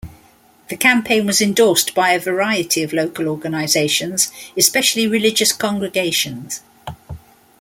[0.69, 6.61] The campaign was endorsed by a variety of local organizations, especially religious congregations.